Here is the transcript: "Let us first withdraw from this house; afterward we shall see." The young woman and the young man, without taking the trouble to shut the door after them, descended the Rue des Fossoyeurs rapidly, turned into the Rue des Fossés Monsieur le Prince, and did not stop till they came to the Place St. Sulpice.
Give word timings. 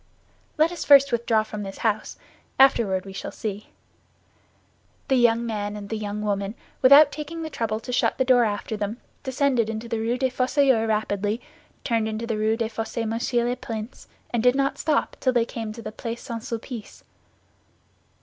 "Let 0.57 0.71
us 0.71 0.83
first 0.83 1.11
withdraw 1.11 1.43
from 1.43 1.61
this 1.61 1.77
house; 1.77 2.17
afterward 2.57 3.05
we 3.05 3.13
shall 3.13 3.31
see." 3.31 3.69
The 5.09 5.15
young 5.15 5.41
woman 5.41 5.75
and 5.77 5.89
the 5.89 5.95
young 5.95 6.25
man, 6.25 6.55
without 6.81 7.11
taking 7.11 7.43
the 7.43 7.51
trouble 7.51 7.79
to 7.81 7.93
shut 7.93 8.17
the 8.17 8.25
door 8.25 8.43
after 8.43 8.75
them, 8.75 8.97
descended 9.21 9.67
the 9.67 9.99
Rue 9.99 10.17
des 10.17 10.31
Fossoyeurs 10.31 10.87
rapidly, 10.87 11.39
turned 11.83 12.07
into 12.07 12.25
the 12.25 12.37
Rue 12.39 12.57
des 12.57 12.69
Fossés 12.69 13.07
Monsieur 13.07 13.47
le 13.47 13.55
Prince, 13.55 14.07
and 14.31 14.41
did 14.41 14.55
not 14.55 14.79
stop 14.79 15.17
till 15.19 15.33
they 15.33 15.45
came 15.45 15.71
to 15.71 15.83
the 15.83 15.91
Place 15.91 16.23
St. 16.23 16.41
Sulpice. 16.41 17.03